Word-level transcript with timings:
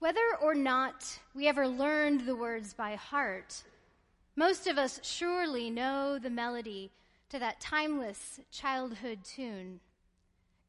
Whether 0.00 0.36
or 0.40 0.54
not 0.54 1.18
we 1.34 1.48
ever 1.48 1.66
learned 1.66 2.20
the 2.20 2.36
words 2.36 2.72
by 2.72 2.94
heart, 2.94 3.64
most 4.36 4.68
of 4.68 4.78
us 4.78 5.00
surely 5.02 5.70
know 5.70 6.20
the 6.20 6.30
melody 6.30 6.92
to 7.30 7.38
that 7.40 7.60
timeless 7.60 8.38
childhood 8.52 9.24
tune 9.24 9.80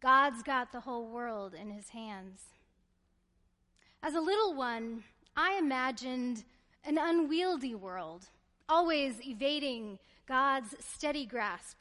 God's 0.02 0.42
got 0.42 0.72
the 0.72 0.80
whole 0.80 1.08
world 1.08 1.54
in 1.54 1.70
his 1.70 1.90
hands. 1.90 2.42
As 4.02 4.16
a 4.16 4.22
little 4.22 4.56
one, 4.56 5.04
I 5.36 5.58
imagined 5.60 6.46
an 6.86 6.98
unwieldy 6.98 7.76
world, 7.76 8.26
always 8.70 9.16
evading 9.28 10.00
God's 10.26 10.74
steady 10.80 11.26
grasp, 11.26 11.80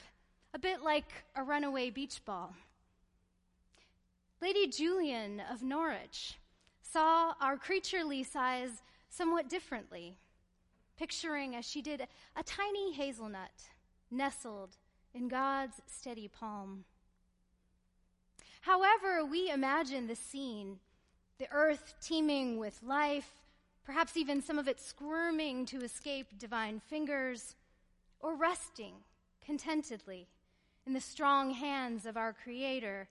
a 0.53 0.59
bit 0.59 0.81
like 0.81 1.23
a 1.35 1.43
runaway 1.43 1.89
beach 1.89 2.19
ball. 2.25 2.53
Lady 4.41 4.67
Julian 4.67 5.41
of 5.49 5.63
Norwich 5.63 6.37
saw 6.91 7.33
our 7.39 7.57
creaturely 7.57 8.23
size 8.23 8.81
somewhat 9.09 9.49
differently, 9.49 10.15
picturing 10.97 11.55
as 11.55 11.65
she 11.65 11.81
did 11.81 12.07
a 12.35 12.43
tiny 12.43 12.93
hazelnut 12.93 13.69
nestled 14.11 14.77
in 15.13 15.27
God's 15.27 15.81
steady 15.87 16.27
palm. 16.27 16.83
However, 18.61 19.23
we 19.25 19.49
imagine 19.49 20.07
the 20.07 20.15
scene, 20.15 20.79
the 21.37 21.47
earth 21.51 21.95
teeming 22.01 22.57
with 22.57 22.81
life, 22.83 23.29
perhaps 23.85 24.17
even 24.17 24.41
some 24.41 24.59
of 24.59 24.67
it 24.67 24.79
squirming 24.79 25.65
to 25.67 25.77
escape 25.79 26.37
divine 26.37 26.79
fingers, 26.79 27.55
or 28.19 28.35
resting 28.35 28.93
contentedly 29.43 30.27
in 30.85 30.93
the 30.93 31.01
strong 31.01 31.51
hands 31.51 32.05
of 32.05 32.17
our 32.17 32.33
Creator, 32.33 33.07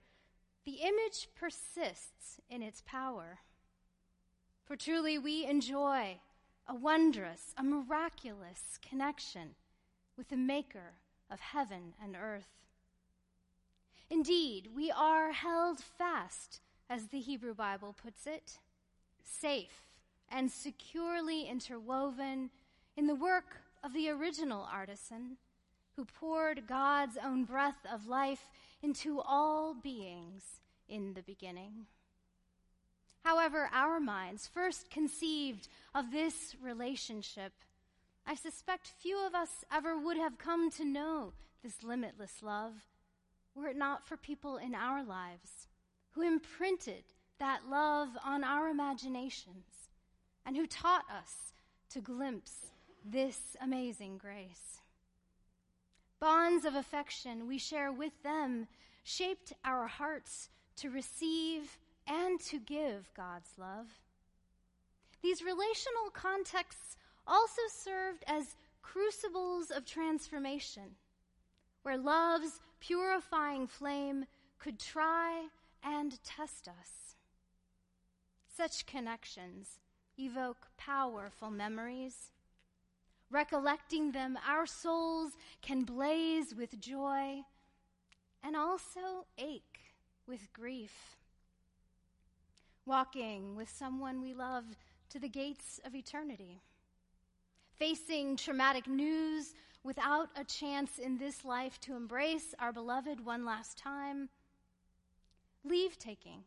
the 0.65 0.79
image 0.83 1.29
persists 1.35 2.39
in 2.49 2.61
its 2.61 2.83
power. 2.85 3.39
For 4.69 4.75
truly 4.75 5.17
we 5.17 5.47
enjoy 5.47 6.19
a 6.67 6.75
wondrous, 6.75 7.55
a 7.57 7.63
miraculous 7.63 8.77
connection 8.87 9.55
with 10.15 10.29
the 10.29 10.37
Maker 10.37 10.93
of 11.31 11.39
heaven 11.39 11.95
and 11.99 12.15
earth. 12.15 12.51
Indeed, 14.11 14.69
we 14.75 14.91
are 14.91 15.31
held 15.31 15.79
fast, 15.79 16.61
as 16.87 17.07
the 17.07 17.19
Hebrew 17.19 17.55
Bible 17.55 17.95
puts 17.99 18.27
it, 18.27 18.59
safe 19.23 19.87
and 20.31 20.51
securely 20.51 21.47
interwoven 21.47 22.51
in 22.95 23.07
the 23.07 23.15
work 23.15 23.61
of 23.83 23.91
the 23.91 24.07
original 24.11 24.67
artisan 24.71 25.37
who 25.95 26.05
poured 26.05 26.67
God's 26.67 27.17
own 27.17 27.43
breath 27.43 27.87
of 27.91 28.05
life 28.05 28.51
into 28.83 29.19
all 29.19 29.73
beings 29.73 30.59
in 30.87 31.15
the 31.15 31.23
beginning. 31.23 31.87
However, 33.23 33.69
our 33.73 33.99
minds 33.99 34.47
first 34.47 34.89
conceived 34.89 35.67
of 35.93 36.11
this 36.11 36.55
relationship, 36.61 37.53
I 38.25 38.35
suspect 38.35 38.93
few 39.01 39.25
of 39.25 39.35
us 39.35 39.65
ever 39.71 39.97
would 39.97 40.17
have 40.17 40.37
come 40.37 40.71
to 40.71 40.85
know 40.85 41.33
this 41.63 41.83
limitless 41.83 42.41
love 42.41 42.73
were 43.55 43.67
it 43.67 43.75
not 43.75 44.07
for 44.07 44.17
people 44.17 44.57
in 44.57 44.73
our 44.73 45.03
lives 45.03 45.67
who 46.11 46.21
imprinted 46.21 47.03
that 47.39 47.69
love 47.69 48.09
on 48.25 48.43
our 48.43 48.69
imaginations 48.69 49.89
and 50.45 50.55
who 50.55 50.67
taught 50.67 51.05
us 51.09 51.53
to 51.89 52.01
glimpse 52.01 52.67
this 53.03 53.55
amazing 53.61 54.17
grace. 54.17 54.81
Bonds 56.19 56.65
of 56.65 56.75
affection 56.75 57.47
we 57.47 57.57
share 57.57 57.91
with 57.91 58.23
them 58.23 58.67
shaped 59.03 59.53
our 59.63 59.87
hearts 59.87 60.49
to 60.75 60.89
receive 60.89 61.77
and 62.09 62.39
to 62.41 62.59
give 62.59 63.11
God's 63.15 63.51
love. 63.57 63.87
These 65.21 65.43
relational 65.43 66.09
contexts 66.11 66.97
also 67.27 67.61
served 67.71 68.23
as 68.25 68.55
crucibles 68.81 69.69
of 69.69 69.85
transformation, 69.85 70.95
where 71.83 71.97
love's 71.97 72.59
purifying 72.79 73.67
flame 73.67 74.25
could 74.57 74.79
try 74.79 75.47
and 75.83 76.21
test 76.23 76.67
us. 76.67 77.15
Such 78.57 78.85
connections 78.85 79.79
evoke 80.17 80.67
powerful 80.77 81.51
memories. 81.51 82.31
Recollecting 83.29 84.11
them, 84.11 84.37
our 84.47 84.65
souls 84.65 85.33
can 85.61 85.83
blaze 85.83 86.55
with 86.55 86.79
joy 86.81 87.43
and 88.43 88.55
also 88.55 89.27
ache 89.37 89.93
with 90.25 90.51
grief 90.51 91.18
walking 92.85 93.55
with 93.55 93.69
someone 93.69 94.21
we 94.21 94.33
love 94.33 94.63
to 95.09 95.19
the 95.19 95.29
gates 95.29 95.79
of 95.85 95.95
eternity, 95.95 96.61
facing 97.77 98.35
traumatic 98.35 98.87
news 98.87 99.53
without 99.83 100.29
a 100.35 100.43
chance 100.43 100.99
in 100.99 101.17
this 101.17 101.45
life 101.45 101.79
to 101.81 101.95
embrace 101.95 102.53
our 102.59 102.73
beloved 102.73 103.23
one 103.25 103.45
last 103.45 103.77
time, 103.77 104.29
leave 105.63 105.97
taking 105.97 106.43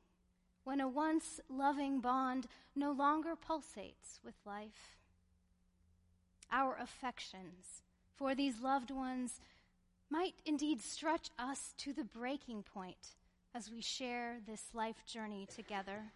when 0.64 0.80
a 0.80 0.88
once 0.88 1.40
loving 1.48 2.00
bond 2.00 2.46
no 2.76 2.92
longer 2.92 3.34
pulsates 3.34 4.20
with 4.24 4.34
life. 4.46 4.96
Our 6.50 6.76
affections 6.80 7.82
for 8.16 8.34
these 8.34 8.60
loved 8.60 8.90
ones 8.90 9.40
might 10.10 10.34
indeed 10.44 10.82
stretch 10.82 11.30
us 11.38 11.74
to 11.78 11.92
the 11.92 12.04
breaking 12.04 12.62
point 12.62 13.16
as 13.54 13.70
we 13.70 13.80
share 13.80 14.36
this 14.46 14.66
life 14.74 15.04
journey 15.06 15.46
together 15.54 16.12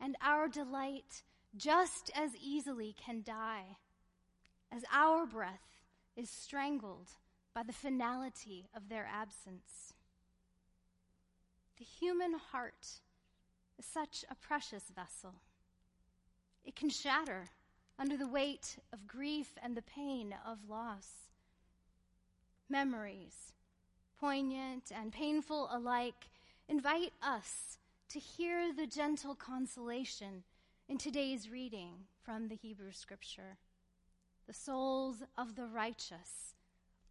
and 0.00 0.16
our 0.22 0.48
delight 0.48 1.22
just 1.56 2.10
as 2.14 2.30
easily 2.42 2.94
can 3.04 3.22
die 3.22 3.76
as 4.72 4.84
our 4.92 5.26
breath 5.26 5.80
is 6.16 6.30
strangled 6.30 7.10
by 7.54 7.62
the 7.62 7.72
finality 7.72 8.68
of 8.74 8.88
their 8.88 9.08
absence. 9.12 9.94
The 11.78 11.84
human 11.84 12.34
heart 12.34 13.00
is 13.78 13.86
such 13.86 14.24
a 14.30 14.34
precious 14.34 14.84
vessel. 14.94 15.34
It 16.64 16.76
can 16.76 16.90
shatter 16.90 17.48
under 17.98 18.16
the 18.16 18.28
weight 18.28 18.76
of 18.92 19.06
grief 19.06 19.52
and 19.62 19.76
the 19.76 19.82
pain 19.82 20.34
of 20.46 20.68
loss. 20.68 21.08
Memories, 22.68 23.52
poignant 24.20 24.92
and 24.94 25.12
painful 25.12 25.68
alike, 25.72 26.28
invite 26.68 27.12
us 27.22 27.78
to 28.10 28.18
hear 28.18 28.72
the 28.72 28.88
gentle 28.88 29.36
consolation 29.36 30.42
in 30.88 30.98
today's 30.98 31.48
reading 31.48 31.92
from 32.24 32.48
the 32.48 32.56
Hebrew 32.56 32.90
scripture. 32.90 33.56
The 34.48 34.52
souls 34.52 35.22
of 35.38 35.54
the 35.54 35.66
righteous 35.66 36.56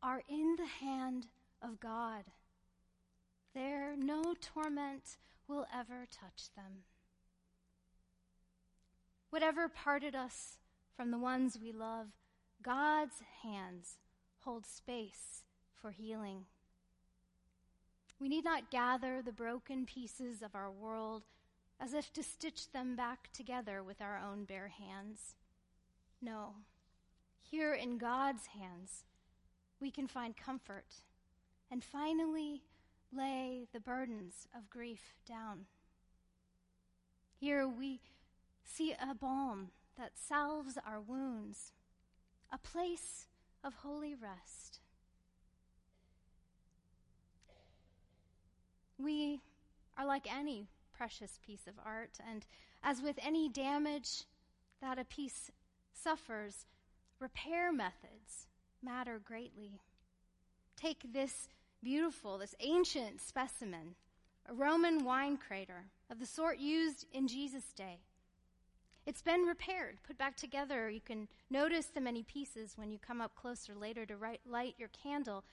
are 0.04 0.24
in 0.28 0.58
the 0.58 0.86
hand 0.86 1.28
of 1.62 1.80
God. 1.80 2.26
There 3.56 3.96
no 3.98 4.36
torment 4.42 5.16
will 5.48 5.66
ever 5.74 6.06
touch 6.12 6.54
them. 6.58 6.84
Whatever 9.30 9.70
parted 9.70 10.16
us 10.16 10.58
from 10.98 11.12
the 11.12 11.18
ones 11.18 11.58
we 11.62 11.72
love, 11.72 12.08
God's 12.62 13.22
hands 13.42 14.00
hold 14.40 14.66
space 14.66 15.44
for 15.82 15.92
healing. 15.92 16.44
We 18.20 18.28
need 18.28 18.44
not 18.44 18.70
gather 18.70 19.22
the 19.22 19.32
broken 19.32 19.86
pieces 19.86 20.42
of 20.42 20.54
our 20.54 20.70
world 20.70 21.24
as 21.80 21.94
if 21.94 22.12
to 22.14 22.24
stitch 22.24 22.72
them 22.72 22.96
back 22.96 23.30
together 23.32 23.82
with 23.82 24.02
our 24.02 24.20
own 24.20 24.44
bare 24.44 24.68
hands. 24.68 25.36
No, 26.22 26.56
here 27.42 27.74
in 27.74 27.98
God's 27.98 28.48
hands, 28.48 29.06
we 29.80 29.90
can 29.90 30.08
find 30.08 30.36
comfort 30.36 30.96
and 31.72 31.84
finally 31.84 32.64
lay 33.16 33.68
the 33.72 33.80
burdens 33.80 34.48
of 34.56 34.70
grief 34.70 35.16
down. 35.26 35.66
Here 37.40 37.68
we 37.68 38.02
see 38.66 38.94
a 38.94 39.16
balm 39.16 39.70
that 39.98 40.12
salves 40.16 40.78
our 40.86 41.00
wounds, 41.00 41.72
a 42.52 42.58
place 42.58 43.28
of 43.64 43.76
holy 43.76 44.14
rest. 44.14 44.80
We 49.02 49.40
are 49.98 50.06
like 50.06 50.28
any 50.32 50.68
precious 50.92 51.40
piece 51.46 51.66
of 51.68 51.76
art, 51.86 52.20
and 52.30 52.46
as 52.84 53.02
with 53.02 53.18
any 53.26 53.48
damage 53.48 54.26
that 54.82 55.00
a 55.00 55.06
piece 55.06 55.50
suffers, 55.94 56.66
repair 57.20 57.72
methods 57.72 58.48
matter 58.84 59.20
greatly. 59.24 59.80
Take 60.76 61.14
this 61.14 61.48
beautiful, 61.82 62.38
this 62.38 62.56
ancient 62.60 63.22
specimen, 63.22 63.96
a 64.50 64.54
Roman 64.54 65.06
wine 65.06 65.38
crater 65.38 65.86
of 66.10 66.20
the 66.20 66.26
sort 66.26 66.60
used 66.60 67.06
in 67.14 67.28
Jesus' 67.28 67.74
day. 67.74 68.00
It's 69.06 69.22
been 69.22 69.42
repaired, 69.42 69.98
put 70.06 70.18
back 70.18 70.36
together. 70.36 70.90
You 70.90 71.02
can 71.02 71.28
notice 71.50 71.88
the 71.88 72.02
many 72.02 72.24
pieces 72.24 72.74
when 72.76 72.92
you 72.92 73.00
come 73.00 73.22
up 73.22 73.34
closer 73.36 73.74
later 73.74 74.06
to 74.06 74.16
light 74.46 74.76
your 74.78 74.90
candle. 74.90 75.44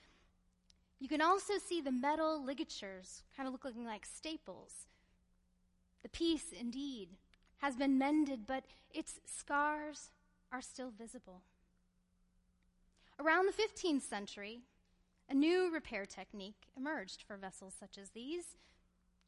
You 0.99 1.07
can 1.07 1.21
also 1.21 1.53
see 1.57 1.79
the 1.79 1.91
metal 1.91 2.43
ligatures, 2.43 3.23
kind 3.35 3.47
of 3.47 3.53
looking 3.53 3.85
like 3.85 4.05
staples. 4.05 4.87
The 6.01 6.09
piece, 6.09 6.51
indeed, 6.51 7.09
has 7.57 7.75
been 7.75 7.97
mended, 7.97 8.47
but 8.47 8.65
its 8.91 9.19
scars 9.25 10.11
are 10.51 10.61
still 10.61 10.91
visible. 10.91 11.41
Around 13.19 13.47
the 13.47 13.63
15th 13.63 14.01
century, 14.01 14.61
a 15.29 15.33
new 15.33 15.71
repair 15.71 16.05
technique 16.05 16.67
emerged 16.75 17.23
for 17.27 17.35
vessels 17.35 17.75
such 17.79 17.97
as 17.97 18.09
these. 18.09 18.57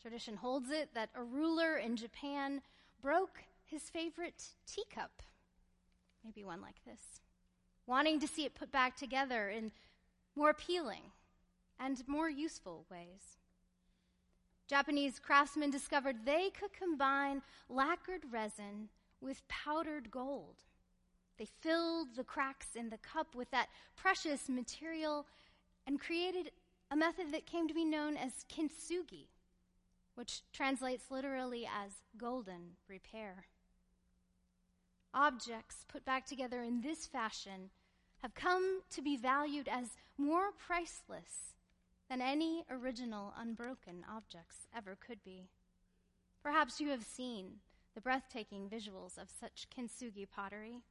Tradition 0.02 0.38
holds 0.38 0.70
it 0.72 0.94
that 0.94 1.10
a 1.14 1.24
ruler 1.24 1.76
in 1.76 1.96
Japan 1.98 2.62
broke 3.02 3.44
his 3.66 3.90
favorite 3.90 4.44
teacup, 4.66 5.22
maybe 6.24 6.44
one 6.44 6.62
like 6.62 6.84
this, 6.86 7.22
wanting 7.86 8.20
to 8.20 8.28
see 8.28 8.46
it 8.46 8.56
put 8.56 8.72
back 8.72 8.96
together 8.96 9.50
in 9.50 9.72
more 10.36 10.50
appealing 10.50 11.12
and 11.80 12.08
more 12.08 12.30
useful 12.30 12.86
ways. 12.92 13.38
Japanese 14.68 15.20
craftsmen 15.20 15.72
discovered 15.72 16.26
they 16.26 16.50
could 16.52 16.74
combine 16.74 17.42
lacquered 17.70 18.24
resin 18.32 18.90
with 19.22 19.48
powdered 19.48 20.12
gold. 20.12 20.58
They 21.38 21.48
filled 21.62 22.16
the 22.16 22.24
cracks 22.24 22.76
in 22.76 22.90
the 22.90 22.98
cup 22.98 23.34
with 23.34 23.50
that 23.52 23.70
precious 23.96 24.50
material 24.50 25.26
and 25.88 26.00
created 26.00 26.52
a 26.92 26.96
method 26.96 27.32
that 27.32 27.48
came 27.48 27.68
to 27.68 27.74
be 27.74 27.86
known 27.86 28.18
as 28.18 28.46
kintsugi, 28.50 29.28
which 30.16 30.42
translates 30.52 31.10
literally 31.10 31.66
as 31.66 31.94
golden 32.18 32.76
repair. 32.88 33.46
Objects 35.14 35.86
put 35.88 36.06
back 36.06 36.26
together 36.26 36.62
in 36.62 36.82
this 36.82 37.08
fashion 37.08 37.72
have 38.22 38.36
come 38.36 38.82
to 38.92 39.02
be 39.02 39.18
valued 39.18 39.68
as 39.68 39.96
more 40.18 40.52
priceless 40.52 41.56
than 42.10 42.22
any 42.22 42.64
original 42.70 43.34
unbroken 43.38 44.04
objects 44.10 44.68
ever 44.76 44.98
could 45.00 45.24
be. 45.24 45.48
Perhaps 46.42 46.82
you 46.82 46.90
have 46.90 47.04
seen 47.04 47.60
the 47.94 48.02
breathtaking 48.02 48.68
visuals 48.68 49.18
of 49.18 49.30
such 49.30 49.68
kintsugi 49.70 50.28
pottery. 50.30 50.82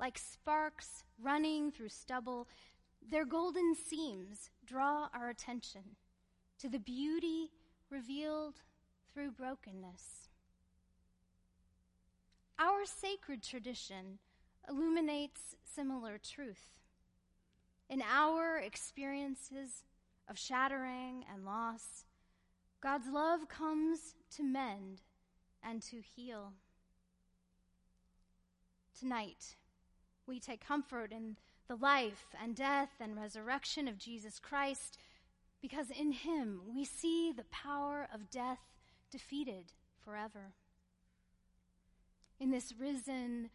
Like 0.00 0.18
sparks 0.18 1.04
running 1.22 1.70
through 1.70 1.90
stubble, 1.90 2.48
their 3.10 3.24
golden 3.24 3.74
seams 3.74 4.50
draw 4.64 5.08
our 5.14 5.28
attention 5.28 5.96
to 6.58 6.68
the 6.68 6.78
beauty 6.78 7.50
revealed 7.90 8.62
through 9.12 9.32
brokenness. 9.32 10.28
Our 12.58 12.86
sacred 12.86 13.42
tradition 13.42 14.18
illuminates 14.68 15.56
similar 15.62 16.18
truth. 16.18 16.72
In 17.88 18.02
our 18.02 18.58
experiences 18.58 19.84
of 20.28 20.38
shattering 20.38 21.24
and 21.32 21.44
loss, 21.44 22.04
God's 22.82 23.08
love 23.08 23.48
comes 23.48 24.14
to 24.36 24.42
mend 24.42 25.02
and 25.62 25.82
to 25.82 26.00
heal. 26.00 26.52
Tonight, 28.98 29.56
we 30.26 30.40
take 30.40 30.66
comfort 30.66 31.12
in 31.12 31.36
the 31.68 31.76
life 31.76 32.26
and 32.42 32.54
death 32.54 32.90
and 33.00 33.16
resurrection 33.16 33.88
of 33.88 33.98
Jesus 33.98 34.38
Christ 34.38 34.98
because 35.60 35.90
in 35.90 36.12
him 36.12 36.60
we 36.74 36.84
see 36.84 37.32
the 37.32 37.44
power 37.44 38.08
of 38.12 38.30
death 38.30 38.60
defeated 39.10 39.72
forever. 40.04 40.52
In 42.38 42.50
this 42.50 42.72
risen 42.78 43.50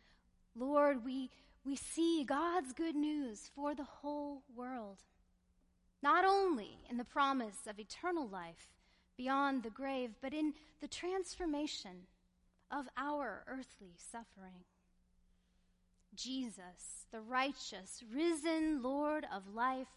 Lord, 0.55 1.05
we, 1.05 1.29
we 1.63 1.75
see 1.75 2.23
God's 2.23 2.73
good 2.73 2.95
news 2.95 3.49
for 3.55 3.73
the 3.73 3.83
whole 3.83 4.43
world, 4.53 4.97
not 6.01 6.25
only 6.25 6.77
in 6.89 6.97
the 6.97 7.03
promise 7.03 7.67
of 7.67 7.79
eternal 7.79 8.27
life 8.27 8.69
beyond 9.17 9.63
the 9.63 9.69
grave, 9.69 10.11
but 10.21 10.33
in 10.33 10.53
the 10.81 10.87
transformation 10.87 12.07
of 12.71 12.87
our 12.97 13.43
earthly 13.47 13.93
suffering. 13.97 14.63
Jesus, 16.15 17.05
the 17.11 17.21
righteous, 17.21 18.03
risen 18.13 18.81
Lord 18.81 19.25
of 19.33 19.53
life, 19.53 19.87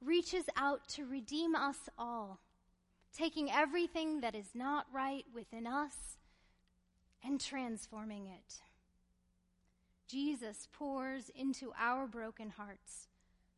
reaches 0.00 0.44
out 0.56 0.88
to 0.88 1.04
redeem 1.04 1.54
us 1.54 1.88
all, 1.98 2.40
taking 3.16 3.50
everything 3.50 4.20
that 4.20 4.34
is 4.34 4.54
not 4.54 4.86
right 4.92 5.24
within 5.34 5.66
us 5.66 6.16
and 7.22 7.40
transforming 7.40 8.26
it. 8.26 8.62
Jesus 10.08 10.68
pours 10.72 11.30
into 11.36 11.72
our 11.78 12.06
broken 12.06 12.50
hearts 12.50 13.08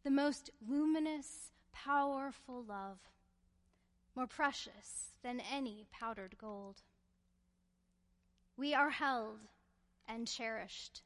the 0.05 0.10
most 0.10 0.50
luminous, 0.69 1.51
powerful 1.84 2.62
love, 2.62 2.99
more 4.14 4.26
precious 4.26 5.14
than 5.23 5.40
any 5.40 5.87
powdered 5.90 6.37
gold. 6.38 6.82
We 8.56 8.75
are 8.75 8.90
held 8.90 9.40
and 10.06 10.29
cherished 10.29 11.02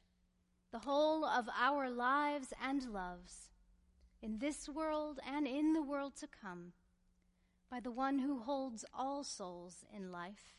the 0.71 0.79
whole 0.79 1.25
of 1.25 1.47
our 1.57 1.89
lives 1.89 2.53
and 2.61 2.91
loves, 2.91 3.49
in 4.21 4.39
this 4.39 4.67
world 4.67 5.19
and 5.25 5.47
in 5.47 5.73
the 5.73 5.81
world 5.81 6.15
to 6.17 6.27
come, 6.27 6.73
by 7.71 7.79
the 7.79 7.91
one 7.91 8.19
who 8.19 8.39
holds 8.39 8.83
all 8.93 9.23
souls 9.23 9.85
in 9.95 10.11
life. 10.11 10.57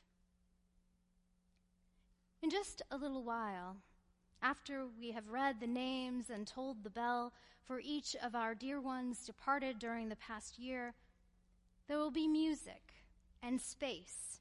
In 2.42 2.50
just 2.50 2.82
a 2.90 2.96
little 2.96 3.22
while, 3.22 3.76
after 4.42 4.86
we 4.98 5.12
have 5.12 5.28
read 5.28 5.60
the 5.60 5.66
names 5.66 6.30
and 6.30 6.46
tolled 6.46 6.84
the 6.84 6.90
bell 6.90 7.32
for 7.64 7.80
each 7.80 8.16
of 8.22 8.34
our 8.34 8.54
dear 8.54 8.80
ones 8.80 9.26
departed 9.26 9.78
during 9.78 10.08
the 10.08 10.16
past 10.16 10.58
year, 10.58 10.94
there 11.86 11.98
will 11.98 12.10
be 12.10 12.28
music 12.28 12.94
and 13.42 13.60
space 13.60 14.40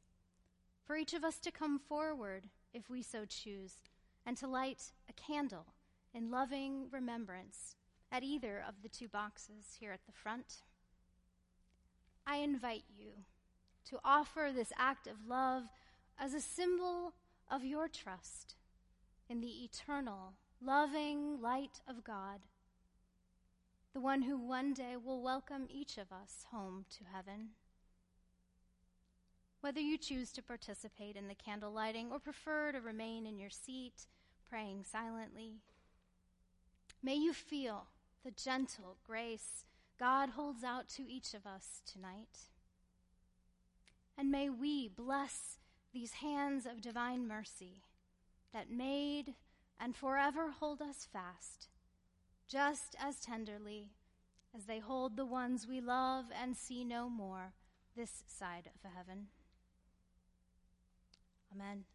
for 0.85 0.95
each 0.95 1.13
of 1.13 1.23
us 1.23 1.39
to 1.39 1.51
come 1.51 1.79
forward 1.79 2.47
if 2.73 2.89
we 2.89 3.01
so 3.01 3.25
choose 3.25 3.75
and 4.25 4.37
to 4.37 4.47
light 4.47 4.91
a 5.09 5.13
candle 5.13 5.65
in 6.13 6.31
loving 6.31 6.87
remembrance 6.91 7.75
at 8.11 8.23
either 8.23 8.63
of 8.67 8.75
the 8.81 8.89
two 8.89 9.07
boxes 9.07 9.77
here 9.79 9.91
at 9.91 10.05
the 10.05 10.11
front. 10.11 10.61
I 12.25 12.37
invite 12.37 12.83
you 12.97 13.11
to 13.89 13.99
offer 14.03 14.51
this 14.53 14.71
act 14.77 15.07
of 15.07 15.27
love 15.27 15.63
as 16.19 16.33
a 16.33 16.41
symbol 16.41 17.13
of 17.49 17.63
your 17.63 17.87
trust 17.87 18.55
in 19.29 19.41
the 19.41 19.63
eternal, 19.63 20.33
loving 20.61 21.41
light 21.41 21.81
of 21.87 22.03
God, 22.03 22.39
the 23.93 23.99
one 23.99 24.23
who 24.23 24.37
one 24.37 24.73
day 24.73 24.95
will 24.95 25.21
welcome 25.21 25.67
each 25.69 25.97
of 25.97 26.11
us 26.11 26.45
home 26.51 26.85
to 26.89 27.03
heaven. 27.13 27.49
Whether 29.61 29.81
you 29.81 29.97
choose 29.97 30.31
to 30.33 30.41
participate 30.41 31.15
in 31.15 31.27
the 31.27 31.35
candle 31.35 31.71
lighting 31.71 32.11
or 32.11 32.19
prefer 32.19 32.71
to 32.71 32.79
remain 32.79 33.25
in 33.25 33.39
your 33.39 33.49
seat, 33.49 34.05
praying 34.49 34.85
silently. 34.89 35.55
May 37.03 37.15
you 37.15 37.33
feel 37.33 37.87
the 38.23 38.31
gentle 38.31 38.97
grace 39.05 39.65
God 39.99 40.29
holds 40.29 40.63
out 40.63 40.87
to 40.89 41.09
each 41.09 41.33
of 41.33 41.45
us 41.45 41.81
tonight. 41.91 42.49
And 44.17 44.31
may 44.31 44.49
we 44.49 44.87
bless 44.87 45.57
these 45.91 46.13
hands 46.13 46.65
of 46.65 46.81
divine 46.81 47.27
mercy 47.27 47.83
that 48.53 48.71
made 48.71 49.35
and 49.79 49.95
forever 49.95 50.51
hold 50.59 50.81
us 50.81 51.07
fast, 51.11 51.67
just 52.47 52.95
as 52.99 53.19
tenderly 53.19 53.89
as 54.55 54.65
they 54.65 54.79
hold 54.79 55.15
the 55.15 55.25
ones 55.25 55.67
we 55.67 55.81
love 55.81 56.25
and 56.41 56.55
see 56.55 56.83
no 56.83 57.09
more 57.09 57.53
this 57.95 58.23
side 58.27 58.69
of 58.73 58.89
heaven. 58.89 59.27
Amen. 61.53 61.85